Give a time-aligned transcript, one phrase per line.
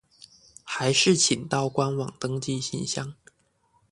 [0.63, 3.13] 還是請到官網登記信箱